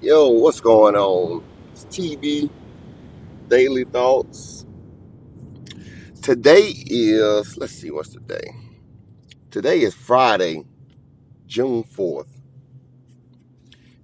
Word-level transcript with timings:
Yo, 0.00 0.28
what's 0.28 0.60
going 0.60 0.94
on? 0.94 1.42
It's 1.72 1.84
TB 1.86 2.48
Daily 3.48 3.82
Thoughts. 3.82 4.64
Today 6.22 6.72
is, 6.86 7.56
let's 7.56 7.72
see, 7.72 7.90
what's 7.90 8.10
today? 8.10 8.54
Today 9.50 9.80
is 9.80 9.96
Friday, 9.96 10.64
June 11.48 11.82
4th. 11.82 12.28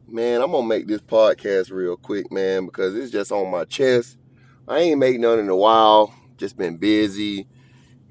Man, 0.09 0.43
I'm 0.43 0.51
gonna 0.51 0.67
make 0.67 0.88
this 0.88 1.01
podcast 1.01 1.71
real 1.71 1.97
quick, 1.97 2.33
man, 2.33 2.67
because 2.67 2.97
it's 2.97 3.13
just 3.13 3.31
on 3.31 3.53
my 3.53 3.65
chest. 3.65 4.19
I 4.67 4.81
ain't 4.81 4.99
made 4.99 5.21
none 5.21 5.38
in 5.38 5.49
a 5.49 5.56
while, 5.56 6.13
just 6.37 6.56
been 6.56 6.76
busy, 6.76 7.47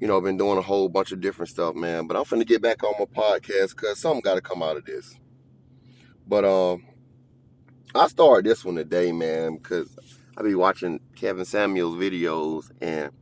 you 0.00 0.06
know, 0.06 0.22
been 0.22 0.38
doing 0.38 0.56
a 0.56 0.62
whole 0.62 0.88
bunch 0.88 1.12
of 1.12 1.20
different 1.20 1.50
stuff, 1.50 1.74
man. 1.74 2.06
But 2.06 2.16
I'm 2.16 2.24
finna 2.24 2.46
get 2.46 2.62
back 2.62 2.82
on 2.82 2.94
my 2.98 3.04
podcast 3.04 3.76
because 3.76 3.98
something 3.98 4.22
gotta 4.22 4.40
come 4.40 4.62
out 4.62 4.78
of 4.78 4.86
this. 4.86 5.18
But 6.26 6.46
um, 6.46 6.84
I 7.96 8.08
started 8.08 8.44
this 8.44 8.64
one 8.64 8.74
today, 8.74 9.12
man, 9.12 9.54
because 9.54 9.96
I 10.36 10.42
be 10.42 10.56
watching 10.56 10.98
Kevin 11.14 11.44
Samuels 11.44 11.94
videos 11.94 12.72
and 12.80 13.12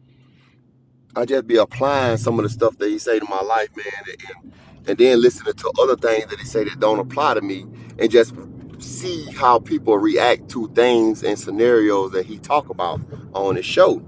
I 1.15 1.27
just 1.27 1.47
be 1.47 1.57
applying 1.57 2.17
some 2.17 2.39
of 2.39 2.45
the 2.45 2.49
stuff 2.49 2.79
that 2.79 2.89
he 2.89 2.99
say 2.99 3.19
to 3.19 3.27
my 3.29 3.43
life, 3.43 3.69
man, 3.77 3.87
and, 4.07 4.53
and 4.89 4.99
then 4.99 5.21
listening 5.21 5.53
to 5.53 5.73
other 5.79 5.95
things 5.95 6.31
that 6.31 6.39
he 6.39 6.47
say 6.47 6.65
that 6.65 6.81
don't 6.81 6.99
apply 6.99 7.35
to 7.35 7.43
me, 7.43 7.67
and 7.99 8.11
just 8.11 8.35
see 8.79 9.27
how 9.33 9.59
people 9.59 9.99
react 9.99 10.49
to 10.53 10.69
things 10.69 11.23
and 11.23 11.39
scenarios 11.39 12.13
that 12.13 12.25
he 12.25 12.39
talk 12.39 12.71
about 12.71 12.99
on 13.35 13.57
his 13.57 13.67
show. 13.67 14.03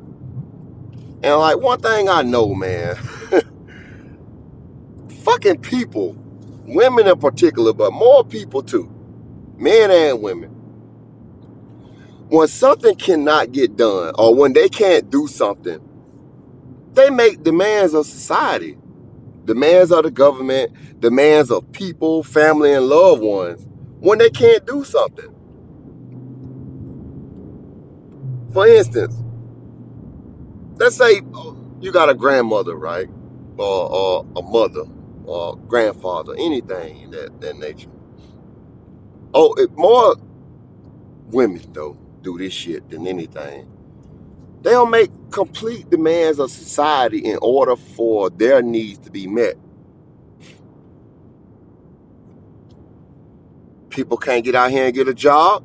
And 1.23 1.39
like 1.41 1.59
one 1.59 1.83
thing 1.83 2.09
I 2.09 2.23
know, 2.23 2.55
man, 2.55 2.97
fucking 5.25 5.61
people, 5.61 6.17
women 6.65 7.07
in 7.07 7.19
particular, 7.19 7.75
but 7.75 7.93
more 7.93 8.25
people 8.25 8.63
too, 8.63 8.91
men 9.59 9.91
and 9.91 10.23
women. 10.23 10.54
When 12.29 12.49
something 12.49 12.97
cannot 12.97 13.53
get 13.53 13.77
done, 13.77 14.15
or 14.19 14.35
when 14.35 14.53
they 14.55 14.69
can't 14.69 15.11
do 15.11 15.29
something, 15.29 15.81
they 16.95 17.11
make 17.11 17.43
demands 17.43 17.95
of 17.95 18.07
society, 18.07 18.79
demands 19.45 19.93
of 19.93 20.05
the 20.05 20.11
government, 20.11 21.01
demands 21.01 21.51
of 21.51 21.71
people, 21.73 22.23
family, 22.23 22.73
and 22.73 22.89
loved 22.89 23.23
ones 23.23 23.67
when 24.01 24.19
they 24.19 24.31
can't 24.31 24.67
do 24.67 24.85
something. 24.85 25.35
For 28.53 28.67
instance, 28.67 29.15
let's 30.77 30.97
say 30.97 31.21
uh, 31.35 31.55
you 31.81 31.93
got 31.93 32.09
a 32.11 32.15
grandmother, 32.15 32.77
right? 32.77 33.09
Or, 33.59 33.93
or 33.93 34.27
a 34.37 34.43
mother, 34.43 34.85
or 35.25 35.57
grandfather, 35.57 36.35
anything 36.39 37.03
in 37.03 37.11
that, 37.13 37.41
that 37.41 37.57
nature. 37.59 37.91
Oh, 39.35 39.55
it, 39.55 39.73
more 39.73 40.17
women, 41.29 41.63
though, 41.73 41.99
do 42.25 42.39
this 42.39 42.53
shit 42.53 42.89
than 42.91 43.07
anything. 43.07 43.71
They'll 44.63 44.87
make 44.87 45.11
complete 45.31 45.91
demands 45.91 46.39
of 46.39 46.51
society 46.51 47.19
in 47.19 47.39
order 47.43 47.77
for 47.77 48.31
their 48.31 48.63
needs 48.63 48.99
to 49.01 49.11
be 49.11 49.27
met. 49.27 49.57
People 53.91 54.17
can't 54.17 54.45
get 54.45 54.55
out 54.55 54.71
here 54.71 54.87
and 54.87 54.95
get 54.95 55.07
a 55.07 55.15
job. 55.15 55.65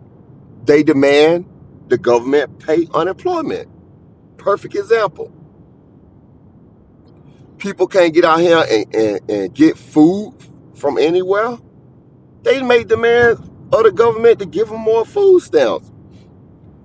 They 0.65 0.83
demand 0.83 1.45
the 1.87 1.97
government 1.97 2.59
pay 2.59 2.87
unemployment. 2.93 3.69
Perfect 4.37 4.75
example. 4.75 5.33
People 7.57 7.87
can't 7.87 8.13
get 8.13 8.25
out 8.25 8.39
here 8.39 8.63
and, 8.69 8.95
and, 8.95 9.31
and 9.31 9.53
get 9.55 9.77
food 9.77 10.35
from 10.75 10.97
anywhere. 10.97 11.57
They 12.43 12.61
make 12.61 12.87
demands 12.87 13.41
of 13.71 13.83
the 13.83 13.91
government 13.91 14.39
to 14.39 14.45
give 14.45 14.69
them 14.69 14.81
more 14.81 15.05
food 15.05 15.41
stamps. 15.41 15.91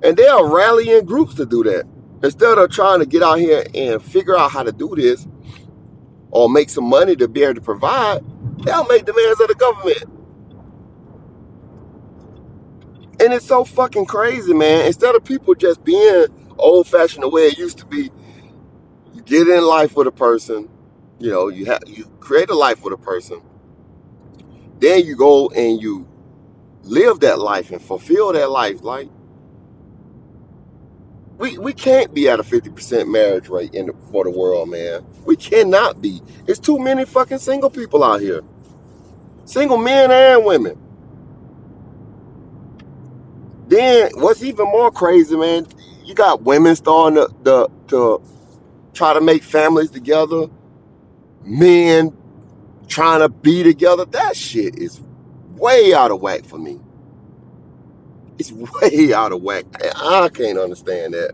And 0.05 0.17
they 0.17 0.29
are 0.29 0.55
rallying 0.55 1.07
groups 1.07 1.35
to 1.37 1.47
do 1.47 1.65
that. 1.65 1.87
Instead 2.23 2.59
of 2.59 2.71
trying 2.71 3.01
to 3.01 3.07
get 3.07 3.23
out 3.23 3.39
here 3.39 3.65
and 3.75 4.03
figure 4.03 4.37
out 4.37 4.51
how 4.51 4.63
to 4.63 4.73
do 4.73 4.95
this 4.95 5.27
or 6.31 6.49
make 6.49 6.69
some 6.69 6.85
money 6.85 7.17
to 7.17 7.27
be 7.27 7.43
able 7.43 7.55
to 7.55 7.61
provide, 7.63 8.21
they'll 8.65 8.87
make 8.87 9.07
demands 9.07 9.41
of 9.41 9.49
the 9.49 9.55
government. 9.55 10.05
And 13.21 13.33
it's 13.33 13.47
so 13.47 13.65
fucking 13.65 14.07
crazy, 14.07 14.53
man. 14.53 14.87
Instead 14.87 15.15
of 15.15 15.25
people 15.25 15.55
just 15.55 15.85
being 15.85 16.27
old 16.59 16.87
fashioned 16.87 17.23
the 17.23 17.29
way 17.29 17.43
it 17.47 17.59
used 17.59 17.79
to 17.79 17.87
be, 17.87 18.11
you 19.15 19.23
get 19.23 19.49
in 19.49 19.65
life 19.65 19.97
with 19.97 20.07
a 20.07 20.13
person, 20.13 20.69
you 21.19 21.31
know, 21.31 21.49
you 21.49 21.67
have 21.67 21.83
you 21.87 22.05
create 22.21 22.51
a 22.51 22.55
life 22.55 22.83
with 22.83 22.93
a 22.93 22.99
person, 22.99 23.41
then 24.81 25.05
you 25.05 25.17
go 25.17 25.49
and 25.51 25.81
you 25.81 26.09
live 26.83 27.21
that 27.21 27.39
life 27.39 27.71
and 27.71 27.81
fulfill 27.81 28.33
that 28.33 28.51
life. 28.51 28.83
Like 28.83 29.09
we 31.39 31.59
we 31.59 31.73
can't 31.73 32.15
be 32.15 32.29
at 32.29 32.41
a 32.41 32.43
50% 32.45 33.09
marriage 33.11 33.49
rate 33.49 33.75
in 33.75 33.87
the, 33.87 33.95
for 34.11 34.25
the 34.25 34.31
world, 34.31 34.71
man. 34.71 35.05
We 35.27 35.37
cannot 35.37 36.01
be. 36.03 36.23
It's 36.47 36.61
too 36.61 36.79
many 36.79 37.05
fucking 37.05 37.39
single 37.39 37.71
people 37.71 38.05
out 38.05 38.21
here. 38.21 38.43
Single 39.45 39.79
men 39.79 40.11
and 40.11 40.45
women. 40.45 40.79
Then 43.69 44.13
what's 44.15 44.43
even 44.43 44.67
more 44.67 44.91
crazy, 44.91 45.37
man, 45.37 45.67
you 46.05 46.15
got 46.15 46.43
women 46.43 46.77
starting 46.77 47.17
to, 47.17 47.35
to, 47.45 47.71
to 47.89 48.23
try 48.93 49.15
to 49.15 49.21
make 49.21 49.43
families 49.43 49.91
together, 49.91 50.49
men 51.45 52.17
trying 52.89 53.21
to 53.21 53.29
be 53.29 53.63
together. 53.63 54.05
That 54.07 54.37
shit 54.37 54.79
is 54.79 55.01
way 55.57 55.95
out 55.95 56.11
of 56.11 56.21
whack 56.21 56.45
for 56.45 56.59
me. 56.59 56.81
It's 58.39 58.53
way 58.53 59.13
out 59.13 59.33
of 59.33 59.43
whack. 59.43 59.65
I 59.97 60.29
can't 60.29 60.59
understand 60.59 61.15
that. 61.15 61.33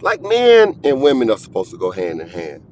Like 0.00 0.20
men 0.22 0.80
and 0.84 1.02
women 1.02 1.30
are 1.30 1.38
supposed 1.38 1.70
to 1.70 1.78
go 1.78 1.90
hand 1.90 2.20
in 2.20 2.28
hand. 2.28 2.62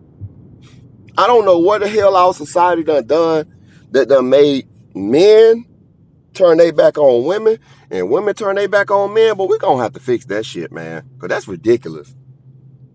I 1.16 1.26
don't 1.26 1.44
know 1.44 1.58
what 1.58 1.80
the 1.80 1.88
hell 1.88 2.16
our 2.16 2.34
society 2.34 2.82
done 2.82 3.06
done 3.06 3.54
that 3.92 4.08
done 4.08 4.30
made 4.30 4.68
men 4.94 5.64
turn 6.34 6.58
their 6.58 6.72
back 6.72 6.98
on 6.98 7.24
women 7.24 7.58
and 7.90 8.10
women 8.10 8.34
turn 8.34 8.56
their 8.56 8.68
back 8.68 8.90
on 8.90 9.14
men, 9.14 9.36
but 9.36 9.48
we're 9.48 9.58
gonna 9.58 9.82
have 9.82 9.92
to 9.94 10.00
fix 10.00 10.24
that 10.26 10.44
shit, 10.44 10.72
man. 10.72 11.08
Cause 11.18 11.28
that's 11.28 11.48
ridiculous. 11.48 12.14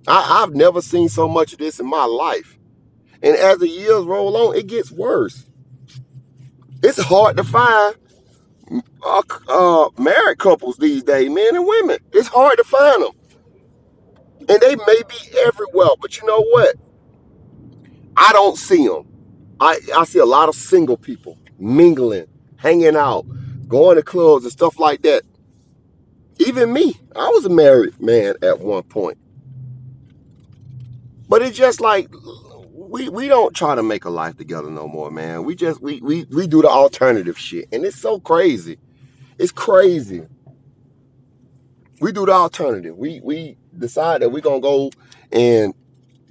I, 0.08 0.44
I've 0.44 0.54
never 0.54 0.82
seen 0.82 1.10
so 1.10 1.28
much 1.28 1.54
of 1.54 1.60
this 1.60 1.80
in 1.80 1.88
my 1.88 2.06
life. 2.06 2.58
And 3.22 3.36
as 3.36 3.60
the 3.60 3.68
years 3.68 4.04
roll 4.06 4.36
on, 4.38 4.56
it 4.56 4.68
gets 4.68 4.92
worse. 4.92 5.46
It's 6.84 7.00
hard 7.00 7.38
to 7.38 7.44
find 7.44 7.96
uh, 9.47 9.90
married 9.97 10.38
couples 10.40 10.78
these 10.78 11.03
days, 11.03 11.30
men 11.30 11.56
and 11.56 11.66
women. 11.66 11.97
It's 12.13 12.28
hard 12.28 12.57
to 12.57 12.63
find 12.63 13.03
them. 13.03 13.12
And 14.50 14.62
they 14.62 14.75
may 14.75 15.02
be 15.07 15.38
everywhere, 15.46 15.90
but 16.02 16.19
you 16.19 16.28
know 16.28 16.41
what? 16.41 16.75
I 18.18 18.31
don't 18.34 18.58
see 18.58 18.88
them. 18.88 19.08
I, 19.59 19.79
I 19.96 20.06
see 20.06 20.19
a 20.19 20.25
lot 20.25 20.50
of 20.50 20.56
single 20.56 20.97
people 20.97 21.38
mingling, 21.59 22.28
hanging 22.58 22.96
out, 22.96 23.25
going 23.68 23.97
to 23.97 24.03
clubs 24.03 24.46
and 24.46 24.52
stuff 24.52 24.79
like 24.79 25.02
that. 25.03 25.24
Even 26.40 26.72
me, 26.72 26.96
I 27.16 27.28
was 27.29 27.46
a 27.46 27.50
married 27.50 28.00
man 28.02 28.35
at 28.41 28.59
one 28.59 28.84
point. 28.84 29.18
But 31.28 31.41
it's 31.41 31.58
just 31.58 31.81
like 31.81 32.09
we 32.90 33.10
we 33.10 33.28
don't 33.28 33.56
try 33.56 33.76
to 33.76 33.84
make 33.84 34.06
a 34.06 34.12
life 34.12 34.38
together 34.38 34.72
no 34.72 34.88
more, 34.88 35.12
man. 35.12 35.46
We 35.46 35.56
just 35.56 35.82
we 35.82 36.02
we 36.02 36.26
we 36.26 36.48
do 36.48 36.62
the 36.64 36.70
alternative 36.70 37.38
shit. 37.40 37.68
And 37.72 37.86
it's 37.86 38.00
so 38.00 38.20
crazy. 38.20 38.80
It's 39.40 39.52
crazy. 39.52 40.26
We 42.02 42.12
do 42.12 42.26
the 42.26 42.34
alternative. 42.34 42.98
We 42.98 43.22
we 43.22 43.58
decide 43.78 44.22
that 44.22 44.32
we're 44.32 44.42
gonna 44.42 44.62
go 44.62 44.92
and 45.32 45.74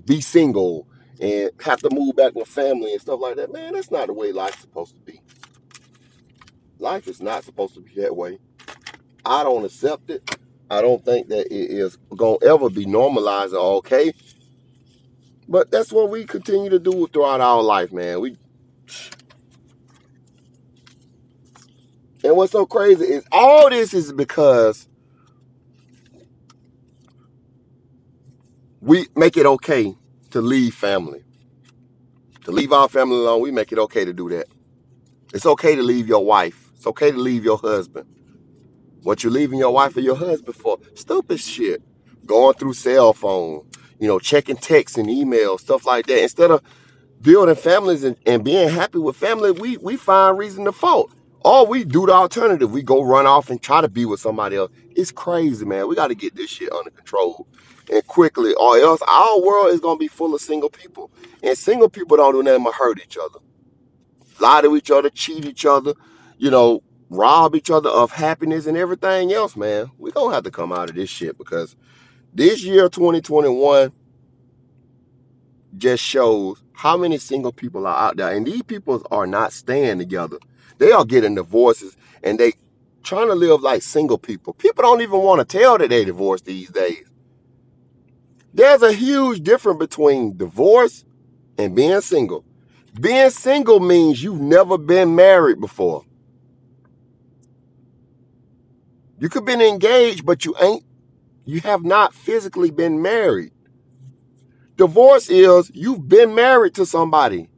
be 0.06 0.20
single 0.20 0.88
and 1.20 1.50
have 1.64 1.80
to 1.80 1.90
move 1.94 2.16
back 2.16 2.34
with 2.34 2.48
family 2.48 2.92
and 2.92 3.00
stuff 3.00 3.20
like 3.20 3.36
that. 3.36 3.52
Man, 3.52 3.74
that's 3.74 3.90
not 3.90 4.08
the 4.08 4.14
way 4.14 4.32
life's 4.32 4.60
supposed 4.60 4.94
to 4.94 5.00
be. 5.00 5.22
Life 6.78 7.08
is 7.08 7.22
not 7.22 7.44
supposed 7.44 7.74
to 7.74 7.80
be 7.80 7.94
that 8.02 8.16
way. 8.16 8.38
I 9.24 9.44
don't 9.44 9.64
accept 9.64 10.10
it. 10.10 10.36
I 10.70 10.82
don't 10.82 11.04
think 11.04 11.28
that 11.28 11.46
it 11.46 11.70
is 11.70 11.96
gonna 12.16 12.38
ever 12.44 12.70
be 12.70 12.86
normalized 12.86 13.54
or 13.54 13.76
okay. 13.78 14.12
But 15.48 15.70
that's 15.70 15.92
what 15.92 16.10
we 16.10 16.26
continue 16.26 16.70
to 16.70 16.80
do 16.80 17.08
throughout 17.08 17.40
our 17.40 17.62
life, 17.62 17.92
man. 17.92 18.20
We 18.20 18.36
and 22.24 22.36
what's 22.36 22.52
so 22.52 22.66
crazy 22.66 23.04
is 23.06 23.24
all 23.32 23.70
this 23.70 23.94
is 23.94 24.12
because 24.12 24.88
we 28.80 29.08
make 29.16 29.36
it 29.36 29.46
okay 29.46 29.96
to 30.30 30.40
leave 30.40 30.74
family. 30.74 31.24
To 32.44 32.52
leave 32.52 32.72
our 32.72 32.88
family 32.88 33.18
alone, 33.18 33.42
we 33.42 33.50
make 33.52 33.72
it 33.72 33.78
okay 33.78 34.04
to 34.04 34.12
do 34.12 34.28
that. 34.30 34.46
It's 35.34 35.46
okay 35.46 35.76
to 35.76 35.82
leave 35.82 36.08
your 36.08 36.24
wife. 36.24 36.72
It's 36.76 36.86
okay 36.88 37.10
to 37.12 37.18
leave 37.18 37.44
your 37.44 37.58
husband. 37.58 38.06
What 39.02 39.24
you 39.24 39.30
leaving 39.30 39.58
your 39.58 39.72
wife 39.72 39.96
or 39.96 40.00
your 40.00 40.16
husband 40.16 40.56
for? 40.56 40.78
Stupid 40.94 41.40
shit. 41.40 41.82
Going 42.26 42.54
through 42.54 42.74
cell 42.74 43.12
phone, 43.14 43.66
you 43.98 44.08
know, 44.08 44.18
checking 44.18 44.56
texts 44.56 44.98
and 44.98 45.08
emails, 45.08 45.60
stuff 45.60 45.86
like 45.86 46.06
that. 46.06 46.22
Instead 46.22 46.50
of 46.50 46.62
building 47.20 47.54
families 47.54 48.04
and, 48.04 48.16
and 48.26 48.44
being 48.44 48.68
happy 48.68 48.98
with 48.98 49.16
family, 49.16 49.50
we 49.50 49.76
we 49.78 49.96
find 49.96 50.38
reason 50.38 50.64
to 50.64 50.72
fault. 50.72 51.12
Or 51.40 51.66
we 51.66 51.84
do 51.84 52.06
the 52.06 52.12
alternative. 52.12 52.72
We 52.72 52.82
go 52.82 53.02
run 53.02 53.26
off 53.26 53.48
and 53.48 53.62
try 53.62 53.80
to 53.80 53.88
be 53.88 54.04
with 54.04 54.20
somebody 54.20 54.56
else. 54.56 54.72
It's 54.96 55.12
crazy, 55.12 55.64
man. 55.64 55.88
We 55.88 55.94
got 55.94 56.08
to 56.08 56.16
get 56.16 56.34
this 56.34 56.50
shit 56.50 56.72
under 56.72 56.90
control 56.90 57.46
and 57.90 58.06
quickly, 58.06 58.54
or 58.54 58.78
else 58.78 59.00
our 59.08 59.40
world 59.40 59.68
is 59.72 59.80
gonna 59.80 59.98
be 59.98 60.08
full 60.08 60.34
of 60.34 60.40
single 60.40 60.70
people. 60.70 61.10
And 61.42 61.56
single 61.56 61.88
people 61.88 62.16
don't 62.16 62.34
do 62.34 62.42
nothing 62.42 62.64
but 62.64 62.74
hurt 62.74 63.00
each 63.02 63.16
other, 63.16 63.38
lie 64.40 64.62
to 64.62 64.76
each 64.76 64.90
other, 64.90 65.10
cheat 65.10 65.44
each 65.44 65.64
other, 65.64 65.94
you 66.36 66.50
know, 66.50 66.82
rob 67.10 67.54
each 67.54 67.70
other 67.70 67.88
of 67.88 68.12
happiness 68.12 68.66
and 68.66 68.76
everything 68.76 69.32
else, 69.32 69.56
man. 69.56 69.90
We 69.98 70.10
gonna 70.10 70.34
have 70.34 70.44
to 70.44 70.50
come 70.50 70.72
out 70.72 70.90
of 70.90 70.96
this 70.96 71.10
shit 71.10 71.38
because 71.38 71.76
this 72.34 72.62
year, 72.64 72.88
2021, 72.88 73.92
just 75.76 76.02
shows 76.02 76.62
how 76.72 76.96
many 76.96 77.18
single 77.18 77.52
people 77.52 77.86
are 77.86 78.08
out 78.08 78.16
there. 78.16 78.34
And 78.34 78.46
these 78.46 78.62
people 78.62 79.04
are 79.10 79.26
not 79.26 79.52
staying 79.52 79.98
together. 79.98 80.38
They 80.78 80.92
are 80.92 81.04
getting 81.04 81.34
divorces 81.34 81.96
and 82.22 82.38
they 82.38 82.52
trying 83.02 83.28
to 83.28 83.34
live 83.34 83.62
like 83.62 83.82
single 83.82 84.18
people. 84.18 84.52
People 84.54 84.82
don't 84.82 85.00
even 85.00 85.20
want 85.20 85.46
to 85.46 85.58
tell 85.58 85.78
that 85.78 85.90
they 85.90 86.04
divorced 86.04 86.44
these 86.44 86.70
days. 86.70 87.04
There's 88.54 88.82
a 88.82 88.92
huge 88.92 89.42
difference 89.42 89.78
between 89.78 90.36
divorce 90.36 91.04
and 91.56 91.74
being 91.74 92.00
single. 92.00 92.44
Being 93.00 93.30
single 93.30 93.80
means 93.80 94.22
you've 94.22 94.40
never 94.40 94.78
been 94.78 95.14
married 95.14 95.60
before. 95.60 96.04
You 99.20 99.28
could 99.28 99.44
been 99.44 99.60
engaged, 99.60 100.24
but 100.24 100.44
you 100.44 100.54
ain't 100.60 100.84
you 101.48 101.62
have 101.62 101.82
not 101.82 102.12
physically 102.12 102.70
been 102.70 103.00
married. 103.00 103.52
Divorce 104.76 105.30
is 105.30 105.70
you've 105.72 106.06
been 106.06 106.34
married 106.34 106.74
to 106.74 106.84
somebody. 106.84 107.48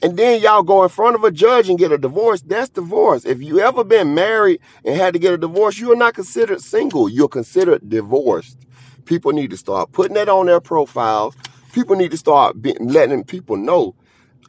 And 0.00 0.16
then 0.16 0.40
y'all 0.40 0.62
go 0.62 0.84
in 0.84 0.88
front 0.88 1.16
of 1.16 1.24
a 1.24 1.32
judge 1.32 1.68
and 1.68 1.76
get 1.76 1.90
a 1.90 1.98
divorce. 1.98 2.42
That's 2.42 2.68
divorce. 2.68 3.24
If 3.24 3.42
you 3.42 3.58
ever 3.58 3.82
been 3.82 4.14
married 4.14 4.60
and 4.84 4.94
had 4.94 5.14
to 5.14 5.18
get 5.18 5.34
a 5.34 5.36
divorce, 5.36 5.80
you 5.80 5.90
are 5.90 5.96
not 5.96 6.14
considered 6.14 6.60
single. 6.60 7.08
You're 7.08 7.26
considered 7.26 7.88
divorced. 7.88 8.56
People 9.04 9.32
need 9.32 9.50
to 9.50 9.56
start 9.56 9.90
putting 9.90 10.14
that 10.14 10.28
on 10.28 10.46
their 10.46 10.60
profiles. 10.60 11.34
People 11.72 11.96
need 11.96 12.12
to 12.12 12.16
start 12.16 12.54
letting 12.80 13.24
people 13.24 13.56
know 13.56 13.96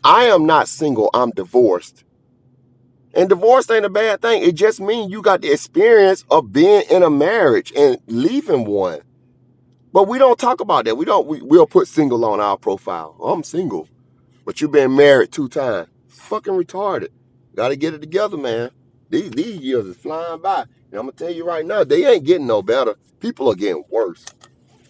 I 0.04 0.26
am 0.26 0.46
not 0.46 0.68
single, 0.68 1.10
I'm 1.16 1.32
divorced. 1.32 2.04
And 3.14 3.30
divorce 3.30 3.70
ain't 3.70 3.86
a 3.86 3.90
bad 3.90 4.22
thing. 4.22 4.44
It 4.44 4.56
just 4.56 4.80
means 4.80 5.12
you 5.12 5.22
got 5.22 5.42
the 5.42 5.52
experience 5.52 6.26
of 6.32 6.54
being 6.54 6.84
in 6.90 7.04
a 7.04 7.10
marriage 7.10 7.74
and 7.76 7.98
leaving 8.08 8.66
one. 8.66 9.02
But 9.94 10.08
we 10.08 10.18
don't 10.18 10.40
talk 10.40 10.62
about 10.62 10.86
that. 10.86 10.96
We 10.98 11.06
don't. 11.06 11.28
We, 11.28 11.42
we'll 11.42 11.68
put 11.68 11.88
single 11.88 12.24
on 12.26 12.40
our 12.40 12.58
profile. 12.58 13.16
Oh, 13.20 13.34
I'm 13.34 13.44
single, 13.44 13.90
but 14.46 14.62
you've 14.62 14.72
been 14.72 14.96
married 14.96 15.32
two 15.34 15.50
times. 15.50 15.90
Fucking 16.08 16.54
retarded. 16.54 17.10
Got 17.56 17.70
to 17.70 17.76
get 17.76 17.94
it 17.94 18.00
together, 18.02 18.38
man. 18.38 18.72
These 19.10 19.32
these 19.32 19.58
years 19.60 19.86
is 19.88 19.98
flying 19.98 20.42
by, 20.42 20.62
and 20.62 20.94
I'm 21.00 21.02
gonna 21.02 21.12
tell 21.14 21.32
you 21.32 21.46
right 21.46 21.66
now, 21.66 21.84
they 21.84 22.06
ain't 22.06 22.24
getting 22.24 22.48
no 22.48 22.62
better. 22.62 22.96
People 23.20 23.50
are 23.50 23.56
getting 23.56 23.84
worse. 23.90 24.26